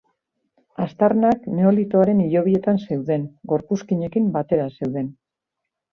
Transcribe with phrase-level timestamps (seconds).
[0.85, 5.17] Aztarnak neolitoaren hilobietan zeuden, gorpuzkinekin batera zeuden.